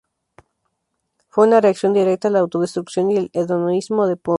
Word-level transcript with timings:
Fue 1.29 1.45
una 1.45 1.61
reacción 1.61 1.93
directa 1.93 2.29
a 2.29 2.31
la 2.31 2.39
autodestrucción 2.39 3.11
y 3.11 3.17
el 3.17 3.29
hedonismo 3.33 4.07
del 4.07 4.17
punk. 4.17 4.29